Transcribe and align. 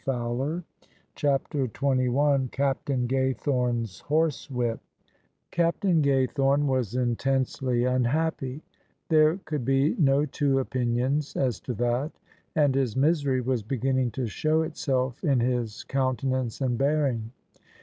[288 0.05 0.65
J 0.83 0.87
CHAPTER 1.13 1.67
XXI 1.67 2.49
CAPTAIN 2.51 3.05
GAYTHORNE'S 3.05 3.99
HORSEWHIP 4.07 4.79
Captain 5.51 6.01
Gaythorne 6.01 6.65
was 6.65 6.95
intensely 6.95 7.85
unhappy: 7.85 8.63
there 9.09 9.37
could 9.45 9.63
be 9.63 9.95
no 9.99 10.25
two 10.25 10.57
opinions 10.57 11.35
as 11.35 11.59
to 11.59 11.75
that: 11.75 12.11
and 12.55 12.73
his 12.73 12.95
misery 12.97 13.41
was 13.41 13.61
beginning 13.61 14.09
to 14.09 14.25
show 14.25 14.63
itself 14.63 15.23
in 15.23 15.39
his 15.39 15.83
countenance 15.83 16.61
and 16.61 16.79
bearing. 16.79 17.31